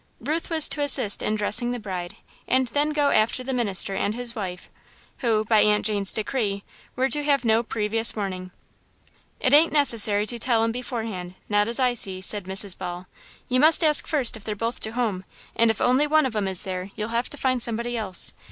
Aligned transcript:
Ruth 0.19 0.49
was 0.49 0.67
to 0.69 0.81
assist 0.81 1.21
in 1.21 1.35
dressing 1.35 1.69
the 1.69 1.79
bride 1.79 2.15
and 2.47 2.65
then 2.69 2.89
go 2.89 3.11
after 3.11 3.43
the 3.43 3.53
minister 3.53 3.93
and 3.93 4.15
his 4.15 4.33
wife, 4.33 4.67
who, 5.19 5.45
by 5.45 5.59
Aunt 5.61 5.85
Jane's 5.85 6.11
decree, 6.11 6.63
were 6.95 7.07
to 7.09 7.21
have 7.23 7.45
no 7.45 7.61
previous 7.61 8.15
warning. 8.15 8.49
"'T 9.47 9.53
ain't 9.55 9.71
necessary 9.71 10.25
to 10.25 10.39
tell 10.39 10.63
'em 10.63 10.71
beforehand, 10.71 11.35
not 11.49 11.67
as 11.67 11.79
I 11.79 11.93
see," 11.93 12.19
said 12.19 12.45
Mrs. 12.45 12.75
Ball. 12.75 13.05
"You 13.47 13.59
must 13.59 13.83
ask 13.83 14.07
fust 14.07 14.35
if 14.35 14.43
they're 14.43 14.55
both 14.55 14.79
to 14.79 14.93
home, 14.93 15.23
and 15.55 15.69
if 15.69 15.79
only 15.79 16.07
one 16.07 16.25
of 16.25 16.35
'em 16.35 16.47
is 16.47 16.63
there, 16.63 16.89
you'll 16.95 17.09
have 17.09 17.29
to 17.29 17.37
find 17.37 17.61
somebody 17.61 17.95
else. 17.95 18.33